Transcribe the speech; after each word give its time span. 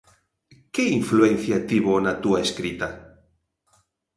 Que 0.73 0.85
influencia 0.99 1.57
tivo 1.69 1.93
na 2.05 2.13
túa 2.23 2.39
escrita? 2.47 2.87